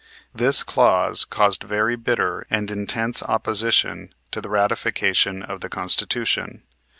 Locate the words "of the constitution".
5.43-6.63